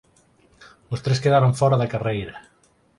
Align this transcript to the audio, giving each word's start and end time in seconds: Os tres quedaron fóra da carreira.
Os 0.93 1.03
tres 1.05 1.21
quedaron 1.23 1.57
fóra 1.59 1.79
da 1.81 1.91
carreira. 1.93 2.35